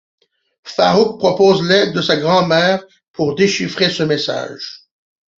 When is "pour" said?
3.11-3.35